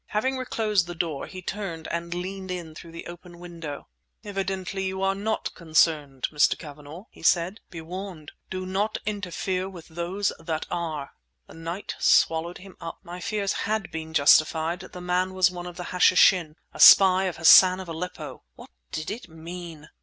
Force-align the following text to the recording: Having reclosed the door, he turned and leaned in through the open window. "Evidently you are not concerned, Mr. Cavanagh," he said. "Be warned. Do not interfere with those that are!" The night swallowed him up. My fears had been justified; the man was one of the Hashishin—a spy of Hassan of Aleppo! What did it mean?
Having 0.07 0.37
reclosed 0.39 0.87
the 0.87 0.95
door, 0.95 1.27
he 1.27 1.43
turned 1.43 1.87
and 1.89 2.11
leaned 2.11 2.49
in 2.49 2.73
through 2.73 2.91
the 2.91 3.05
open 3.05 3.37
window. 3.37 3.87
"Evidently 4.23 4.83
you 4.85 5.03
are 5.03 5.13
not 5.13 5.53
concerned, 5.53 6.27
Mr. 6.31 6.57
Cavanagh," 6.57 7.03
he 7.11 7.21
said. 7.21 7.59
"Be 7.69 7.81
warned. 7.81 8.31
Do 8.49 8.65
not 8.65 8.97
interfere 9.05 9.69
with 9.69 9.89
those 9.89 10.31
that 10.39 10.65
are!" 10.71 11.11
The 11.45 11.53
night 11.53 11.93
swallowed 11.99 12.57
him 12.57 12.77
up. 12.81 12.97
My 13.03 13.19
fears 13.19 13.53
had 13.69 13.91
been 13.91 14.15
justified; 14.15 14.79
the 14.79 15.01
man 15.01 15.35
was 15.35 15.51
one 15.51 15.67
of 15.67 15.77
the 15.77 15.89
Hashishin—a 15.93 16.79
spy 16.79 17.25
of 17.25 17.37
Hassan 17.37 17.79
of 17.79 17.87
Aleppo! 17.87 18.41
What 18.55 18.71
did 18.91 19.11
it 19.11 19.29
mean? 19.29 19.89